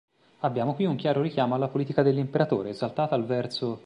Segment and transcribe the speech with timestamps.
[0.39, 3.77] Abbiamo qui un chiaro richiamo alla politica dell'imperatore, esaltata al v.